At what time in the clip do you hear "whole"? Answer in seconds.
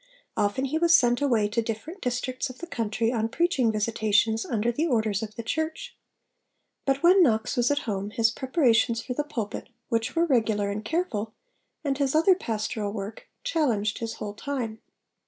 14.15-14.33